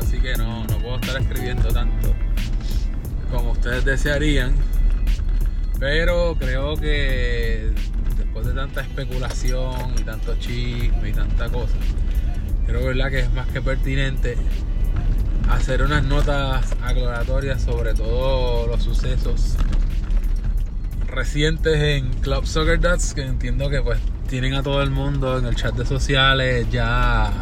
así 0.00 0.18
que 0.18 0.34
no, 0.34 0.64
no 0.66 0.78
puedo 0.78 0.96
estar 0.96 1.20
escribiendo 1.20 1.68
tanto 1.68 2.14
como 3.30 3.52
ustedes 3.52 3.84
desearían. 3.84 4.54
Pero 5.78 6.36
creo 6.38 6.76
que 6.76 7.70
después 8.16 8.46
de 8.46 8.52
tanta 8.54 8.80
especulación 8.80 9.94
y 9.98 10.02
tanto 10.02 10.36
chisme 10.38 11.10
y 11.10 11.12
tanta 11.12 11.48
cosa, 11.48 11.76
creo 12.66 12.86
¿verdad? 12.86 13.10
que 13.10 13.20
es 13.20 13.32
más 13.32 13.46
que 13.48 13.60
pertinente 13.60 14.36
hacer 15.50 15.82
unas 15.82 16.02
notas 16.04 16.66
aclaratorias 16.82 17.62
sobre 17.62 17.94
todos 17.94 18.68
los 18.68 18.82
sucesos 18.82 19.56
recientes 21.06 21.80
en 21.80 22.12
Club 22.14 22.46
Soccer 22.46 22.80
Dads, 22.80 23.14
que 23.14 23.22
entiendo 23.22 23.70
que 23.70 23.80
pues 23.80 23.98
tienen 24.28 24.54
a 24.54 24.62
todo 24.62 24.82
el 24.82 24.90
mundo 24.90 25.38
en 25.38 25.46
el 25.46 25.54
chat 25.54 25.74
de 25.74 25.86
sociales 25.86 26.66
ya, 26.70 27.32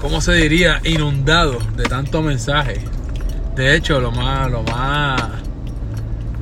¿cómo 0.00 0.20
se 0.20 0.32
diría? 0.34 0.80
Inundado 0.84 1.58
de 1.76 1.84
tanto 1.84 2.22
mensaje. 2.22 2.80
De 3.54 3.74
hecho, 3.74 4.00
lo 4.00 4.12
más, 4.12 4.50
lo 4.50 4.62
más, 4.62 5.22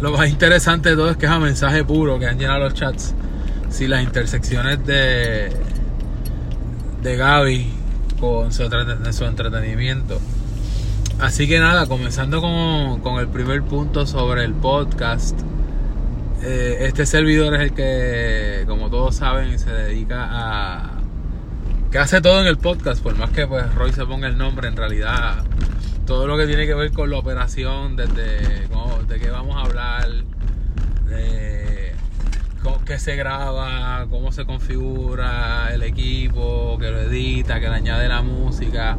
lo 0.01 0.13
más 0.13 0.29
interesante 0.29 0.91
de 0.91 0.97
todo 0.97 1.11
es 1.11 1.17
que 1.17 1.27
es 1.27 1.33
a 1.33 1.39
mensaje 1.39 1.85
puro 1.85 2.19
que 2.19 2.27
han 2.27 2.39
llenado 2.39 2.61
los 2.61 2.75
chats. 2.75 3.15
Si 3.71 3.87
las 3.87 4.03
intersecciones 4.03 4.85
de, 4.85 5.53
de 7.03 7.17
Gaby 7.17 7.73
con 8.19 8.53
su, 8.53 8.63
entretenimiento 9.25 10.21
Así 11.21 11.47
que 11.47 11.61
nada, 11.61 11.87
comenzando 11.87 12.41
con, 12.41 13.19
el 13.21 13.29
primer 13.29 13.63
punto 13.63 14.07
sobre 14.07 14.45
el 14.45 14.53
podcast. 14.53 15.39
Eh, 16.43 16.79
este 16.81 17.07
servidor 17.07 17.55
es 17.55 17.61
el 17.61 17.73
que, 17.73 18.65
como 18.67 18.91
todos 18.91 19.17
saben, 19.17 19.59
se 19.59 19.71
dedica 19.71 20.27
a... 20.29 20.94
que 21.95 22.01
hace 22.01 22.21
todo 22.21 22.41
en 22.41 22.49
el 22.49 22.57
podcast, 22.57 23.01
por 23.01 23.17
más 23.17 23.31
que 23.31 23.47
pues 23.47 23.73
Roy 23.77 23.93
se 23.93 24.05
ponga 24.05 24.27
el 24.27 24.37
nombre, 24.37 24.67
en 24.67 24.77
realidad 24.77 25.45
todo 26.05 26.27
lo 26.27 26.37
que 26.37 26.49
tiene 26.49 26.67
que 26.67 26.75
ver 26.75 26.91
con 26.91 27.09
la 27.09 27.19
operación, 27.19 27.95
desde 27.95 28.67
de 29.07 29.21
qué 29.21 29.31
vamos 29.31 29.55
a 29.55 29.61
hablar, 29.61 30.09
de 31.09 31.93
qué 32.85 32.99
se 32.99 33.15
graba, 33.15 34.09
cómo 34.11 34.33
se 34.33 34.45
configura 34.45 35.69
el 35.73 35.85
equipo, 35.85 36.77
que 36.81 36.91
lo 36.91 36.99
edita, 36.99 37.61
que 37.61 37.69
le 37.69 37.77
añade 37.77 38.09
la 38.09 38.23
música 38.23 38.99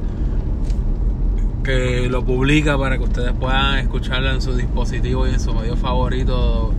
que 1.66 2.08
lo 2.10 2.23
publica 2.23 2.78
para 2.78 2.98
que 2.98 3.04
ustedes 3.04 3.34
puedan 3.34 3.80
escucharlo 3.80 4.32
en 4.32 4.42
su 4.42 4.56
dispositivo 4.56 5.28
y 5.28 5.32
en 5.32 5.42
su 5.42 5.54
medio 5.54 5.76
favorito, 5.76 6.73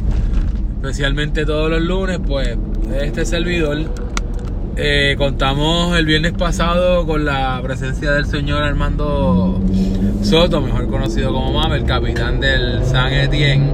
especialmente 0.76 1.44
todos 1.44 1.68
los 1.68 1.82
lunes, 1.82 2.20
pues 2.26 2.56
este 3.02 3.26
servidor. 3.26 4.05
Eh, 4.78 5.14
contamos 5.16 5.96
el 5.96 6.04
viernes 6.04 6.32
pasado 6.32 7.06
con 7.06 7.24
la 7.24 7.58
presencia 7.62 8.12
del 8.12 8.26
señor 8.26 8.62
Armando 8.62 9.58
Soto, 10.22 10.60
mejor 10.60 10.88
conocido 10.88 11.32
como 11.32 11.52
Mame, 11.54 11.76
el 11.76 11.84
capitán 11.84 12.40
del 12.40 12.84
San 12.84 13.10
Etienne. 13.10 13.72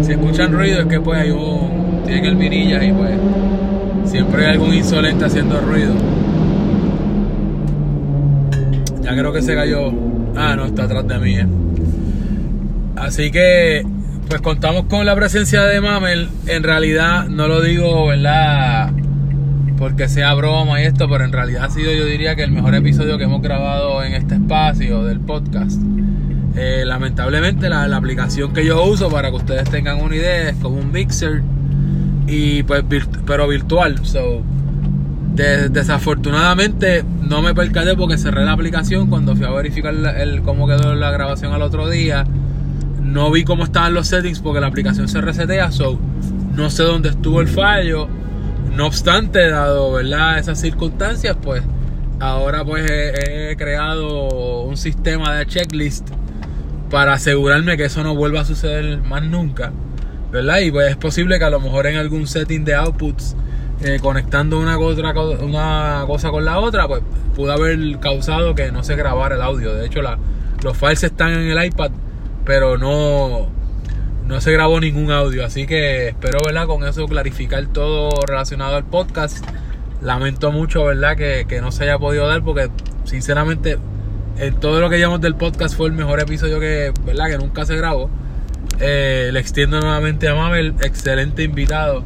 Si 0.00 0.12
escuchan 0.12 0.52
ruido 0.52 0.80
es 0.80 0.86
que 0.86 1.00
pues 1.00 1.20
hay 1.20 1.30
un... 1.30 2.02
tienen 2.06 2.24
el 2.24 2.36
Virilla 2.36 2.82
y 2.82 2.92
pues 2.92 3.12
siempre 4.06 4.46
hay 4.46 4.52
algún 4.52 4.72
insolente 4.72 5.26
haciendo 5.26 5.60
ruido. 5.60 5.92
Ya 9.02 9.12
creo 9.12 9.32
que 9.32 9.42
se 9.42 9.54
cayó 9.54 9.92
Ah, 10.36 10.54
no, 10.54 10.66
está 10.66 10.84
atrás 10.84 11.06
de 11.08 11.18
mí. 11.18 11.38
Eh. 11.38 11.46
Así 12.96 13.30
que, 13.30 13.86
pues 14.28 14.40
contamos 14.42 14.84
con 14.84 15.06
la 15.06 15.14
presencia 15.14 15.62
de 15.62 15.80
Mamel. 15.80 16.28
En 16.46 16.62
realidad, 16.62 17.26
no 17.26 17.48
lo 17.48 17.62
digo, 17.62 18.06
¿verdad? 18.06 18.92
Porque 19.78 20.08
sea 20.08 20.32
broma 20.34 20.80
y 20.80 20.84
esto, 20.84 21.08
pero 21.08 21.24
en 21.24 21.32
realidad 21.32 21.64
ha 21.64 21.70
sido, 21.70 21.92
yo 21.92 22.06
diría 22.06 22.34
que 22.34 22.44
el 22.44 22.50
mejor 22.50 22.74
episodio 22.74 23.18
que 23.18 23.24
hemos 23.24 23.42
grabado 23.42 24.02
en 24.02 24.14
este 24.14 24.36
espacio 24.36 25.04
del 25.04 25.20
podcast. 25.20 25.80
Eh, 26.56 26.84
lamentablemente, 26.86 27.68
la, 27.68 27.86
la, 27.86 27.98
aplicación 27.98 28.54
que 28.54 28.64
yo 28.64 28.82
uso 28.84 29.10
para 29.10 29.30
que 29.30 29.36
ustedes 29.36 29.68
tengan 29.68 30.00
una 30.00 30.16
idea 30.16 30.48
es 30.48 30.56
como 30.56 30.78
un 30.78 30.90
mixer, 30.90 31.42
y 32.26 32.62
pues, 32.62 32.84
pero 33.26 33.46
virtual. 33.48 34.04
So, 34.04 34.42
desafortunadamente 35.34 37.04
no 37.22 37.42
me 37.42 37.54
percaté 37.54 37.94
porque 37.94 38.16
cerré 38.16 38.44
la 38.44 38.52
aplicación 38.52 39.08
cuando 39.08 39.36
fui 39.36 39.44
a 39.44 39.50
verificar 39.50 39.94
el, 39.94 40.42
cómo 40.42 40.66
quedó 40.66 40.94
la 40.94 41.10
grabación 41.10 41.52
al 41.52 41.62
otro 41.62 41.88
día. 41.88 42.24
No 43.02 43.30
vi 43.30 43.44
cómo 43.44 43.64
estaban 43.64 43.94
los 43.94 44.08
settings 44.08 44.40
porque 44.40 44.60
la 44.60 44.66
aplicación 44.66 45.08
se 45.08 45.20
resetea, 45.20 45.70
so 45.70 45.98
no 46.54 46.70
sé 46.70 46.82
dónde 46.82 47.10
estuvo 47.10 47.40
el 47.40 47.48
fallo. 47.48 48.08
No 48.76 48.86
obstante, 48.86 49.48
dado 49.50 49.92
¿verdad? 49.92 50.38
esas 50.38 50.60
circunstancias, 50.60 51.36
pues 51.42 51.62
ahora 52.20 52.62
pues 52.64 52.90
he, 52.90 53.50
he 53.50 53.56
creado 53.56 54.62
un 54.64 54.76
sistema 54.76 55.34
de 55.34 55.46
checklist 55.46 56.10
para 56.90 57.14
asegurarme 57.14 57.78
que 57.78 57.86
eso 57.86 58.04
no 58.04 58.14
vuelva 58.14 58.42
a 58.42 58.44
suceder 58.44 58.98
más 58.98 59.22
nunca. 59.22 59.72
¿verdad? 60.30 60.58
Y 60.58 60.70
pues 60.70 60.90
es 60.90 60.96
posible 60.96 61.38
que 61.38 61.44
a 61.44 61.50
lo 61.50 61.60
mejor 61.60 61.86
en 61.86 61.96
algún 61.96 62.26
setting 62.26 62.66
de 62.66 62.74
outputs 62.74 63.34
eh, 63.82 63.98
conectando 64.00 64.58
una, 64.58 64.78
otra, 64.78 65.14
una 65.40 66.04
cosa 66.06 66.30
con 66.30 66.44
la 66.44 66.58
otra, 66.58 66.86
pues 66.86 67.02
pudo 67.34 67.52
haber 67.52 67.98
causado 68.00 68.54
que 68.54 68.70
no 68.70 68.82
se 68.82 68.96
grabara 68.96 69.36
el 69.36 69.42
audio. 69.42 69.74
De 69.74 69.86
hecho, 69.86 70.02
la, 70.02 70.18
los 70.62 70.76
files 70.76 71.02
están 71.02 71.32
en 71.32 71.50
el 71.50 71.64
iPad, 71.64 71.90
pero 72.44 72.76
no, 72.76 73.48
no 74.26 74.40
se 74.40 74.52
grabó 74.52 74.80
ningún 74.80 75.10
audio. 75.10 75.44
Así 75.44 75.66
que 75.66 76.08
espero, 76.08 76.40
¿verdad? 76.44 76.66
Con 76.66 76.84
eso 76.84 77.06
clarificar 77.06 77.66
todo 77.66 78.10
relacionado 78.26 78.76
al 78.76 78.84
podcast. 78.84 79.44
Lamento 80.02 80.52
mucho, 80.52 80.84
¿verdad? 80.84 81.16
Que, 81.16 81.46
que 81.48 81.60
no 81.60 81.72
se 81.72 81.84
haya 81.84 81.98
podido 81.98 82.28
dar 82.28 82.42
porque, 82.42 82.68
sinceramente, 83.04 83.78
en 84.38 84.54
todo 84.60 84.80
lo 84.80 84.90
que 84.90 84.98
llamamos 84.98 85.20
del 85.20 85.34
podcast 85.34 85.76
fue 85.76 85.88
el 85.88 85.94
mejor 85.94 86.20
episodio 86.20 86.60
que, 86.60 86.92
¿verdad? 87.04 87.28
Que 87.28 87.38
nunca 87.38 87.64
se 87.64 87.76
grabó. 87.76 88.10
Eh, 88.80 89.30
le 89.32 89.40
extiendo 89.40 89.80
nuevamente 89.80 90.28
a 90.28 90.34
Mabel, 90.34 90.74
excelente 90.82 91.42
invitado 91.42 92.04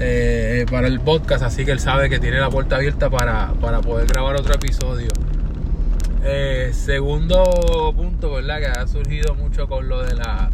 eh, 0.00 0.66
para 0.68 0.88
el 0.88 0.98
podcast, 1.00 1.44
así 1.44 1.64
que 1.64 1.70
él 1.70 1.78
sabe 1.78 2.10
que 2.10 2.18
tiene 2.18 2.40
la 2.40 2.50
puerta 2.50 2.76
abierta 2.76 3.08
para, 3.08 3.52
poder 3.82 4.08
grabar 4.08 4.34
otro 4.34 4.54
episodio. 4.54 5.08
Eh, 6.24 6.70
segundo 6.72 7.92
punto, 7.94 8.32
¿verdad? 8.32 8.58
Que 8.58 8.66
ha 8.66 8.86
surgido 8.88 9.34
mucho 9.36 9.68
con 9.68 9.88
lo 9.88 10.02
de 10.02 10.16
la 10.16 10.50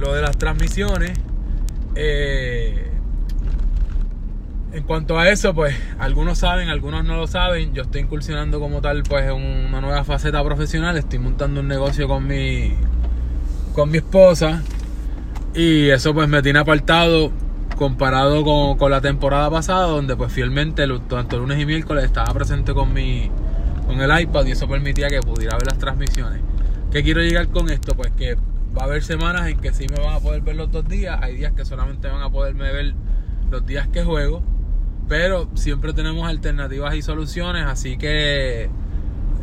lo 0.00 0.14
de 0.14 0.22
las 0.22 0.36
transmisiones. 0.36 1.18
Eh, 1.94 2.90
en 4.72 4.84
cuanto 4.84 5.18
a 5.18 5.28
eso, 5.28 5.52
pues 5.54 5.76
algunos 5.98 6.38
saben, 6.38 6.68
algunos 6.68 7.04
no 7.04 7.16
lo 7.16 7.26
saben. 7.26 7.74
Yo 7.74 7.82
estoy 7.82 8.02
incursionando 8.02 8.60
como 8.60 8.80
tal, 8.80 9.02
pues 9.02 9.26
en 9.26 9.32
una 9.32 9.80
nueva 9.80 10.04
faceta 10.04 10.42
profesional. 10.44 10.96
Estoy 10.96 11.18
montando 11.18 11.60
un 11.60 11.68
negocio 11.68 12.06
con 12.08 12.26
mi 12.26 12.74
con 13.74 13.90
mi 13.90 13.98
esposa 13.98 14.62
y 15.54 15.88
eso 15.88 16.12
pues 16.12 16.28
me 16.28 16.42
tiene 16.42 16.58
apartado 16.58 17.30
comparado 17.76 18.44
con, 18.76 18.90
la 18.90 19.00
temporada 19.00 19.50
pasada, 19.50 19.86
donde 19.86 20.14
pues 20.14 20.32
fielmente 20.32 20.86
tanto 21.08 21.38
lunes 21.38 21.58
y 21.58 21.64
miércoles 21.64 22.04
estaba 22.04 22.32
presente 22.34 22.74
con 22.74 22.92
mi 22.92 23.30
con 23.86 24.00
el 24.00 24.20
iPad 24.20 24.44
y 24.44 24.50
eso 24.52 24.68
permitía 24.68 25.08
que 25.08 25.20
pudiera 25.20 25.56
ver 25.56 25.66
las 25.66 25.78
transmisiones. 25.78 26.40
¿Qué 26.92 27.02
quiero 27.02 27.22
llegar 27.22 27.48
con 27.48 27.70
esto? 27.70 27.94
Pues 27.94 28.12
que 28.12 28.36
va 28.76 28.82
a 28.82 28.84
haber 28.84 29.02
semanas 29.02 29.48
en 29.48 29.58
que 29.58 29.72
sí 29.72 29.86
me 29.88 30.00
van 30.02 30.14
a 30.14 30.20
poder 30.20 30.42
ver 30.42 30.56
los 30.56 30.70
dos 30.70 30.86
días, 30.88 31.18
hay 31.22 31.36
días 31.36 31.52
que 31.52 31.64
solamente 31.64 32.08
van 32.08 32.22
a 32.22 32.30
poderme 32.30 32.72
ver 32.72 32.94
los 33.50 33.66
días 33.66 33.88
que 33.88 34.04
juego, 34.04 34.42
pero 35.08 35.48
siempre 35.54 35.92
tenemos 35.92 36.28
alternativas 36.28 36.94
y 36.94 37.02
soluciones, 37.02 37.66
así 37.66 37.96
que 37.96 38.70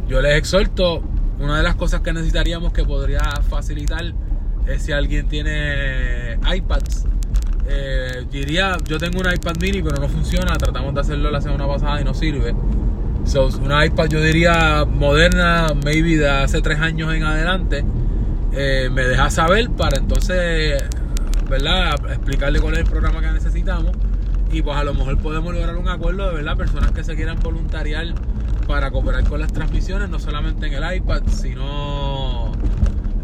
yo 0.07 0.21
les 0.21 0.37
exhorto, 0.37 1.03
una 1.39 1.57
de 1.57 1.63
las 1.63 1.75
cosas 1.75 2.01
que 2.01 2.13
necesitaríamos 2.13 2.73
que 2.73 2.83
podría 2.83 3.21
facilitar 3.49 4.13
es 4.65 4.81
si 4.81 4.91
alguien 4.91 5.27
tiene 5.27 6.39
iPads 6.53 7.05
eh, 7.69 8.25
diría, 8.31 8.77
yo 8.87 8.97
tengo 8.97 9.19
un 9.19 9.31
iPad 9.31 9.55
mini, 9.59 9.81
pero 9.81 9.97
no 9.97 10.07
funciona. 10.07 10.55
Tratamos 10.57 10.93
de 10.93 11.01
hacerlo 11.01 11.29
la 11.31 11.41
semana 11.41 11.67
pasada 11.67 11.99
y 11.99 12.03
no 12.03 12.13
sirve. 12.13 12.55
So, 13.25 13.47
una 13.61 13.85
iPad, 13.85 14.07
yo 14.07 14.21
diría, 14.21 14.85
moderna, 14.85 15.73
maybe 15.83 16.15
de 16.15 16.29
hace 16.29 16.61
tres 16.61 16.79
años 16.79 17.13
en 17.13 17.23
adelante, 17.23 17.83
eh, 18.53 18.89
me 18.91 19.03
deja 19.03 19.29
saber 19.29 19.69
para 19.71 19.97
entonces, 19.97 20.83
¿verdad? 21.49 21.95
Explicarle 22.09 22.59
cuál 22.59 22.73
es 22.75 22.79
el 22.81 22.85
programa 22.85 23.21
que 23.21 23.31
necesitamos. 23.31 23.91
Y 24.51 24.61
pues 24.61 24.77
a 24.77 24.83
lo 24.83 24.93
mejor 24.93 25.17
podemos 25.19 25.53
lograr 25.53 25.75
un 25.75 25.89
acuerdo 25.89 26.29
de 26.29 26.35
verdad, 26.35 26.55
personas 26.55 26.91
que 26.91 27.03
se 27.03 27.15
quieran 27.15 27.37
voluntariar 27.41 28.07
para 28.67 28.91
cooperar 28.91 29.23
con 29.25 29.39
las 29.41 29.51
transmisiones, 29.51 30.09
no 30.09 30.19
solamente 30.19 30.67
en 30.67 30.73
el 30.73 30.95
iPad, 30.95 31.23
sino 31.27 32.53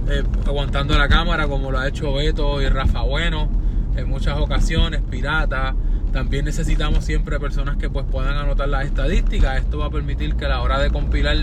eh, 0.10 0.24
aguantando 0.46 0.98
la 0.98 1.08
cámara 1.08 1.48
como 1.48 1.72
lo 1.72 1.80
ha 1.80 1.88
hecho 1.88 2.14
Beto 2.14 2.62
y 2.62 2.68
Rafa 2.68 3.02
Bueno 3.04 3.50
en 3.96 4.10
muchas 4.10 4.38
ocasiones, 4.38 5.02
pirata. 5.02 5.76
También 6.12 6.46
necesitamos 6.46 7.06
siempre 7.06 7.40
personas 7.40 7.78
que 7.78 7.90
pues 7.90 8.06
puedan 8.10 8.36
anotar 8.36 8.70
las 8.70 8.86
estadísticas. 8.86 9.58
Esto 9.58 9.80
va 9.80 9.88
a 9.88 9.90
permitir 9.90 10.36
que 10.36 10.46
a 10.46 10.50
la 10.50 10.62
hora 10.62 10.80
de 10.80 10.92
compilar 10.92 11.38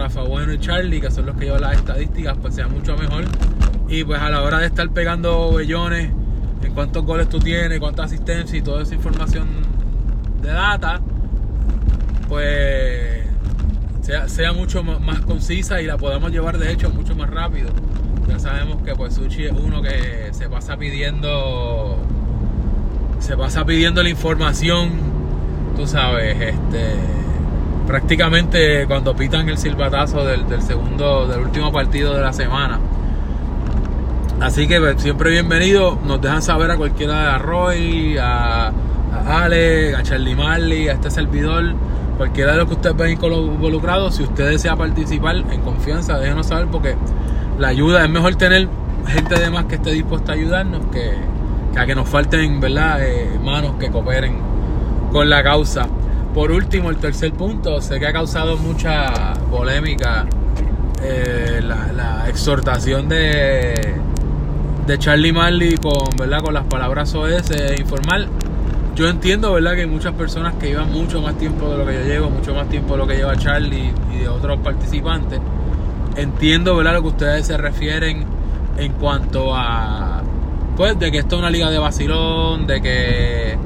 Rafa 0.00 0.22
Bueno 0.22 0.54
y 0.54 0.58
Charlie, 0.58 0.98
que 0.98 1.10
son 1.10 1.26
los 1.26 1.36
que 1.36 1.44
llevan 1.44 1.60
las 1.60 1.76
estadísticas, 1.76 2.38
pues 2.40 2.54
sea 2.54 2.68
mucho 2.68 2.96
mejor. 2.96 3.24
Y 3.86 4.02
pues 4.02 4.18
a 4.18 4.30
la 4.30 4.42
hora 4.42 4.58
de 4.58 4.66
estar 4.66 4.88
pegando 4.90 5.52
bellones 5.52 6.10
en 6.62 6.72
cuántos 6.72 7.04
goles 7.04 7.28
tú 7.28 7.38
tienes, 7.38 7.78
cuántas 7.80 8.06
asistencias 8.06 8.54
y 8.54 8.62
toda 8.62 8.82
esa 8.82 8.94
información 8.94 9.46
de 10.40 10.48
data, 10.48 11.02
pues 12.30 13.26
sea, 14.00 14.26
sea 14.26 14.54
mucho 14.54 14.82
más 14.82 15.20
concisa 15.20 15.82
y 15.82 15.86
la 15.86 15.98
podamos 15.98 16.32
llevar 16.32 16.56
de 16.56 16.72
hecho 16.72 16.88
mucho 16.88 17.14
más 17.14 17.28
rápido. 17.28 17.68
Ya 18.26 18.38
sabemos 18.38 18.82
que 18.82 18.94
pues 18.94 19.14
Sushi 19.14 19.44
es 19.44 19.52
uno 19.52 19.82
que 19.82 20.30
se 20.32 20.48
pasa 20.48 20.78
pidiendo 20.78 21.98
se 23.18 23.36
pasa 23.36 23.66
pidiendo 23.66 24.02
la 24.02 24.08
información, 24.08 24.92
tú 25.76 25.86
sabes, 25.86 26.40
este 26.40 27.19
prácticamente 27.90 28.86
cuando 28.86 29.16
pitan 29.16 29.48
el 29.48 29.58
silbatazo 29.58 30.24
del, 30.24 30.62
segundo, 30.62 31.26
del 31.26 31.40
último 31.40 31.72
partido 31.72 32.14
de 32.14 32.20
la 32.20 32.32
semana. 32.32 32.78
Así 34.40 34.68
que 34.68 34.78
pues, 34.78 35.02
siempre 35.02 35.30
bienvenido, 35.30 35.98
nos 36.04 36.20
dejan 36.20 36.40
saber 36.40 36.70
a 36.70 36.76
cualquiera 36.76 37.32
de 37.32 37.38
Roy, 37.38 38.16
a, 38.16 38.68
a 38.68 39.42
Ale, 39.42 39.96
a 39.96 40.04
Charlie 40.04 40.36
Marley, 40.36 40.88
a 40.88 40.92
este 40.92 41.10
servidor, 41.10 41.74
cualquiera 42.16 42.52
de 42.52 42.58
los 42.58 42.68
que 42.68 42.74
ustedes 42.74 42.96
ven 42.96 43.10
involucrados, 43.10 44.14
si 44.14 44.22
usted 44.22 44.50
desea 44.50 44.76
participar 44.76 45.38
en 45.50 45.60
confianza, 45.62 46.16
déjenos 46.16 46.46
saber 46.46 46.68
porque 46.68 46.94
la 47.58 47.68
ayuda 47.68 48.04
es 48.04 48.10
mejor 48.10 48.36
tener 48.36 48.68
gente 49.08 49.36
de 49.36 49.50
más 49.50 49.64
que 49.64 49.74
esté 49.74 49.90
dispuesta 49.90 50.30
a 50.30 50.34
ayudarnos 50.36 50.82
que, 50.92 51.10
a 51.76 51.86
que 51.86 51.96
nos 51.96 52.08
falten 52.08 52.60
¿verdad? 52.60 53.04
Eh, 53.04 53.36
manos 53.42 53.74
que 53.80 53.90
cooperen 53.90 54.38
con 55.10 55.28
la 55.28 55.42
causa. 55.42 55.88
Por 56.34 56.52
último, 56.52 56.90
el 56.90 56.96
tercer 56.96 57.32
punto, 57.32 57.80
sé 57.80 57.98
que 57.98 58.06
ha 58.06 58.12
causado 58.12 58.56
mucha 58.56 59.34
polémica 59.50 60.26
eh, 61.02 61.60
la, 61.62 62.28
exhortación 62.28 63.08
de, 63.08 63.94
de 64.86 64.98
Charlie 64.98 65.32
Marley 65.32 65.76
con, 65.76 66.16
¿verdad? 66.16 66.40
con 66.42 66.54
las 66.54 66.64
palabras 66.66 67.12
OS 67.14 67.50
informal. 67.76 68.28
Yo 68.94 69.08
entiendo 69.08 69.52
¿verdad? 69.52 69.74
que 69.74 69.80
hay 69.80 69.86
muchas 69.86 70.14
personas 70.14 70.54
que 70.54 70.68
llevan 70.68 70.92
mucho 70.92 71.20
más 71.20 71.36
tiempo 71.36 71.70
de 71.70 71.78
lo 71.78 71.86
que 71.86 71.94
yo 71.94 72.04
llevo, 72.04 72.30
mucho 72.30 72.54
más 72.54 72.68
tiempo 72.68 72.92
de 72.92 72.98
lo 72.98 73.06
que 73.06 73.16
lleva 73.16 73.34
Charlie 73.36 73.92
y 74.14 74.18
de 74.18 74.28
otros 74.28 74.60
participantes. 74.60 75.40
Entiendo 76.16 76.76
¿verdad? 76.76 76.94
lo 76.94 77.02
que 77.02 77.08
ustedes 77.08 77.46
se 77.46 77.56
refieren 77.56 78.24
en 78.76 78.92
cuanto 78.92 79.54
a 79.54 80.22
pues 80.76 80.98
de 80.98 81.10
que 81.10 81.18
esto 81.18 81.36
es 81.36 81.40
una 81.40 81.50
liga 81.50 81.70
de 81.70 81.78
vacilón, 81.78 82.66
de 82.66 82.80
que 82.80 83.58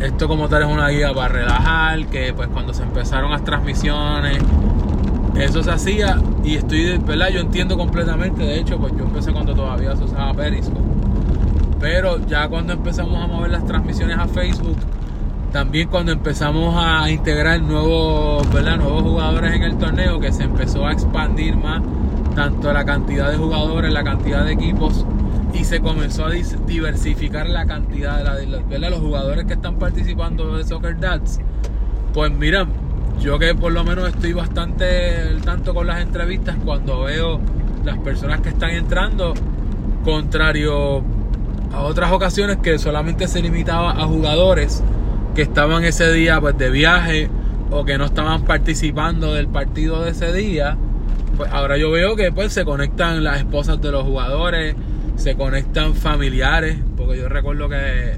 esto 0.00 0.28
como 0.28 0.48
tal 0.48 0.62
es 0.62 0.68
una 0.68 0.88
guía 0.88 1.12
para 1.12 1.28
relajar, 1.28 2.06
que 2.06 2.32
pues 2.32 2.48
cuando 2.48 2.72
se 2.72 2.82
empezaron 2.82 3.30
las 3.30 3.44
transmisiones, 3.44 4.38
eso 5.38 5.62
se 5.62 5.70
hacía 5.70 6.18
y 6.42 6.56
estoy, 6.56 6.98
¿verdad? 6.98 7.28
Yo 7.28 7.40
entiendo 7.40 7.76
completamente, 7.76 8.42
de 8.42 8.58
hecho, 8.58 8.78
pues 8.78 8.92
yo 8.96 9.04
empecé 9.04 9.32
cuando 9.32 9.54
todavía 9.54 9.94
se 9.96 10.04
usaba 10.04 10.32
Periscope. 10.34 10.80
Pero 11.80 12.24
ya 12.26 12.48
cuando 12.48 12.72
empezamos 12.72 13.22
a 13.22 13.26
mover 13.26 13.50
las 13.50 13.64
transmisiones 13.64 14.18
a 14.18 14.26
Facebook, 14.26 14.76
también 15.52 15.88
cuando 15.88 16.12
empezamos 16.12 16.74
a 16.76 17.10
integrar 17.10 17.60
nuevos, 17.60 18.50
¿verdad? 18.52 18.76
nuevos 18.76 19.02
jugadores 19.02 19.54
en 19.54 19.62
el 19.62 19.76
torneo, 19.78 20.20
que 20.20 20.32
se 20.32 20.44
empezó 20.44 20.86
a 20.86 20.92
expandir 20.92 21.56
más 21.56 21.82
tanto 22.34 22.72
la 22.72 22.84
cantidad 22.84 23.30
de 23.30 23.36
jugadores, 23.36 23.92
la 23.92 24.04
cantidad 24.04 24.44
de 24.44 24.52
equipos 24.52 25.04
y 25.52 25.64
se 25.64 25.80
comenzó 25.80 26.26
a 26.26 26.30
diversificar 26.30 27.48
la 27.48 27.66
cantidad 27.66 28.36
de, 28.36 28.78
la, 28.78 28.90
los 28.90 29.00
jugadores 29.00 29.46
que 29.46 29.54
están 29.54 29.78
participando 29.78 30.56
de 30.56 30.64
Soccer 30.64 30.98
Dads. 30.98 31.40
Pues 32.14 32.32
mira, 32.32 32.66
yo 33.20 33.38
que 33.38 33.54
por 33.54 33.72
lo 33.72 33.84
menos 33.84 34.08
estoy 34.08 34.32
bastante 34.32 35.36
tanto 35.44 35.74
con 35.74 35.86
las 35.86 36.00
entrevistas 36.00 36.56
cuando 36.64 37.02
veo 37.02 37.40
las 37.84 37.98
personas 37.98 38.40
que 38.40 38.50
están 38.50 38.70
entrando, 38.70 39.34
contrario 40.04 41.02
a 41.72 41.82
otras 41.82 42.10
ocasiones 42.12 42.58
que 42.58 42.78
solamente 42.78 43.28
se 43.28 43.42
limitaba 43.42 43.92
a 43.92 44.06
jugadores 44.06 44.82
que 45.34 45.42
estaban 45.42 45.84
ese 45.84 46.12
día 46.12 46.40
pues, 46.40 46.58
de 46.58 46.70
viaje 46.70 47.30
o 47.70 47.84
que 47.84 47.96
no 47.98 48.06
estaban 48.06 48.42
participando 48.42 49.34
del 49.34 49.48
partido 49.48 50.02
de 50.02 50.10
ese 50.10 50.32
día. 50.32 50.76
Pues 51.36 51.50
ahora 51.52 51.78
yo 51.78 51.90
veo 51.90 52.16
que 52.16 52.32
pues 52.32 52.52
se 52.52 52.64
conectan 52.64 53.22
las 53.22 53.38
esposas 53.38 53.80
de 53.80 53.92
los 53.92 54.02
jugadores, 54.02 54.74
se 55.20 55.36
conectan 55.36 55.94
familiares, 55.94 56.78
porque 56.96 57.18
yo 57.18 57.28
recuerdo 57.28 57.68
que, 57.68 58.16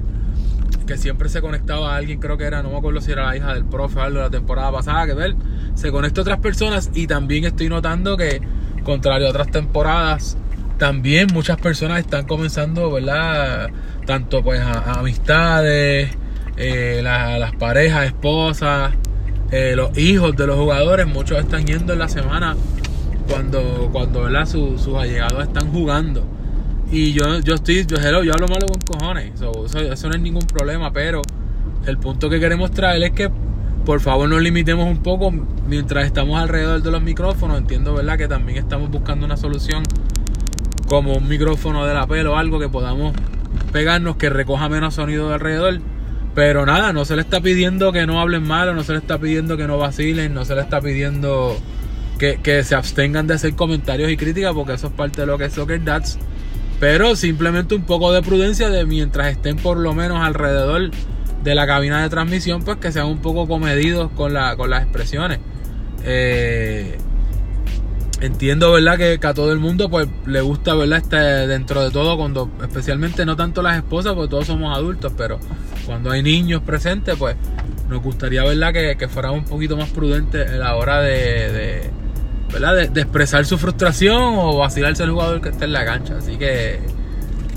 que 0.87 0.97
siempre 0.97 1.27
se 1.27 1.41
conectaba 1.41 1.93
a 1.93 1.97
alguien, 1.97 2.19
creo 2.19 2.37
que 2.37 2.45
era, 2.45 2.63
no 2.63 2.69
me 2.69 2.77
acuerdo 2.77 3.01
si 3.01 3.11
era 3.11 3.25
la 3.25 3.35
hija 3.35 3.53
del 3.53 3.65
profe 3.65 3.99
o 3.99 4.03
algo 4.03 4.19
de 4.19 4.23
la 4.23 4.29
temporada 4.29 4.71
pasada, 4.71 5.05
que 5.05 5.13
ver, 5.13 5.35
se 5.75 5.91
conecta 5.91 6.21
a 6.21 6.23
otras 6.23 6.39
personas 6.39 6.91
y 6.93 7.07
también 7.07 7.43
estoy 7.43 7.67
notando 7.67 8.15
que, 8.15 8.41
contrario 8.83 9.27
a 9.27 9.31
otras 9.31 9.51
temporadas, 9.51 10.37
también 10.77 11.27
muchas 11.33 11.57
personas 11.57 11.99
están 11.99 12.25
comenzando, 12.25 12.89
¿verdad? 12.89 13.69
Tanto 14.05 14.41
pues 14.41 14.61
a, 14.61 14.93
amistades, 14.93 16.09
eh, 16.55 17.01
las 17.03 17.53
parejas, 17.55 18.05
esposas, 18.05 18.93
eh, 19.51 19.73
los 19.75 19.97
hijos 19.97 20.37
de 20.37 20.47
los 20.47 20.55
jugadores, 20.55 21.05
muchos 21.05 21.37
están 21.37 21.65
yendo 21.65 21.91
en 21.91 21.99
la 21.99 22.07
semana 22.07 22.55
cuando, 23.29 23.89
cuando 23.91 24.23
¿verdad? 24.23 24.45
sus 24.45 24.87
allegados 24.95 25.43
están 25.43 25.69
jugando. 25.71 26.25
Y 26.93 27.11
yo, 27.13 27.39
yo 27.39 27.55
estoy, 27.55 27.87
yo, 27.87 27.97
yo 28.23 28.33
hablo 28.35 28.47
malo 28.47 28.67
con 28.67 28.79
cojones, 28.79 29.33
eso, 29.33 29.51
no 30.07 30.13
es 30.13 30.21
ningún 30.21 30.45
problema, 30.45 30.93
pero 30.93 31.23
el 31.87 31.97
punto 31.97 32.29
que 32.29 32.39
queremos 32.39 32.69
traer 32.69 33.01
es 33.01 33.11
que 33.13 33.31
por 33.83 33.99
favor 33.99 34.29
nos 34.29 34.43
limitemos 34.43 34.87
un 34.87 35.01
poco 35.01 35.31
mientras 35.67 36.05
estamos 36.05 36.39
alrededor 36.39 36.83
de 36.83 36.91
los 36.91 37.01
micrófonos. 37.01 37.57
Entiendo, 37.57 37.95
¿verdad? 37.95 38.19
Que 38.19 38.27
también 38.27 38.59
estamos 38.59 38.91
buscando 38.91 39.25
una 39.25 39.37
solución 39.37 39.81
como 40.87 41.15
un 41.15 41.27
micrófono 41.27 41.83
de 41.87 41.95
la 41.95 42.05
pelo 42.05 42.33
o 42.33 42.35
algo 42.35 42.59
que 42.59 42.69
podamos 42.69 43.15
pegarnos 43.71 44.17
que 44.17 44.29
recoja 44.29 44.69
menos 44.69 44.93
sonido 44.93 45.29
de 45.29 45.33
alrededor. 45.33 45.79
Pero 46.35 46.63
nada, 46.67 46.93
no 46.93 47.05
se 47.05 47.15
le 47.15 47.23
está 47.23 47.41
pidiendo 47.41 47.91
que 47.91 48.05
no 48.05 48.21
hablen 48.21 48.43
malo, 48.43 48.75
no 48.75 48.83
se 48.83 48.91
le 48.91 48.99
está 48.99 49.17
pidiendo 49.17 49.57
que 49.57 49.65
no 49.65 49.79
vacilen, 49.79 50.31
no 50.35 50.45
se 50.45 50.53
le 50.53 50.61
está 50.61 50.79
pidiendo 50.79 51.57
que, 52.19 52.37
que 52.37 52.63
se 52.63 52.75
abstengan 52.75 53.25
de 53.25 53.33
hacer 53.33 53.55
comentarios 53.55 54.11
y 54.11 54.15
críticas 54.15 54.53
porque 54.53 54.73
eso 54.73 54.87
es 54.87 54.93
parte 54.93 55.21
de 55.21 55.27
lo 55.27 55.39
que 55.39 55.45
es 55.45 55.53
Soccer 55.53 55.83
Dats. 55.83 56.19
Pero 56.83 57.15
simplemente 57.15 57.75
un 57.75 57.83
poco 57.83 58.11
de 58.11 58.21
prudencia 58.21 58.69
de 58.69 58.85
mientras 58.85 59.27
estén 59.27 59.55
por 59.55 59.77
lo 59.77 59.93
menos 59.93 60.19
alrededor 60.19 60.91
de 61.41 61.55
la 61.55 61.65
cabina 61.65 62.03
de 62.03 62.09
transmisión, 62.09 62.61
pues 62.61 62.75
que 62.75 62.91
sean 62.91 63.05
un 63.07 63.19
poco 63.19 63.47
comedidos 63.47 64.11
con, 64.11 64.33
la, 64.33 64.57
con 64.57 64.69
las 64.69 64.83
expresiones. 64.83 65.39
Eh, 66.03 66.97
entiendo, 68.19 68.73
¿verdad? 68.73 68.97
Que, 68.97 69.17
a 69.25 69.33
todo 69.33 69.53
el 69.53 69.59
mundo 69.59 69.89
pues 69.89 70.09
le 70.25 70.41
gusta, 70.41 70.75
¿verdad? 70.75 70.97
Este, 70.97 71.15
dentro 71.15 71.81
de 71.85 71.89
todo, 71.89 72.17
cuando 72.17 72.51
especialmente 72.61 73.25
no 73.25 73.37
tanto 73.37 73.61
las 73.61 73.77
esposas, 73.77 74.13
porque 74.13 74.31
todos 74.31 74.47
somos 74.47 74.77
adultos, 74.77 75.13
pero 75.15 75.39
cuando 75.85 76.11
hay 76.11 76.21
niños 76.21 76.63
presentes, 76.63 77.15
pues 77.17 77.37
nos 77.87 78.03
gustaría, 78.03 78.43
¿verdad? 78.43 78.73
Que, 78.73 78.97
que 78.97 79.07
fuera 79.07 79.31
un 79.31 79.45
poquito 79.45 79.77
más 79.77 79.89
prudente 79.89 80.41
a 80.41 80.51
la 80.57 80.75
hora 80.75 80.99
de, 80.99 81.89
expresar 82.95 83.45
su 83.45 83.57
frustración 83.57 84.35
o 84.37 84.57
vacilarse 84.57 85.03
al 85.03 85.11
jugador 85.11 85.41
que 85.41 85.49
esté 85.49 85.65
en 85.65 85.73
la 85.73 85.85
cancha. 85.85 86.17
Así 86.17 86.37
que, 86.37 86.79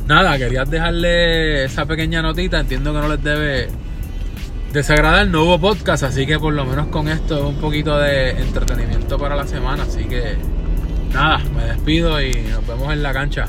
nada, 0.06 0.36
quería 0.38 0.64
dejarle 0.64 1.64
esa 1.64 1.86
pequeña 1.86 2.22
notita. 2.22 2.60
Entiendo 2.60 2.92
que 2.92 3.00
no 3.00 3.08
les 3.08 3.22
debe 3.22 3.68
desagradar. 4.72 5.26
No 5.28 5.44
hubo 5.44 5.58
podcast, 5.58 6.02
así 6.04 6.26
que 6.26 6.38
por 6.38 6.54
lo 6.54 6.64
menos 6.64 6.88
con 6.88 7.08
esto 7.08 7.38
es 7.38 7.44
un 7.44 7.56
poquito 7.56 7.98
de 7.98 8.30
entretenimiento 8.30 9.18
para 9.18 9.36
la 9.36 9.46
semana. 9.46 9.84
Así 9.84 10.04
que, 10.04 10.36
nada, 11.12 11.38
me 11.54 11.64
despido 11.64 12.20
y 12.20 12.32
nos 12.50 12.66
vemos 12.66 12.92
en 12.92 13.02
la 13.02 13.12
cancha. 13.12 13.46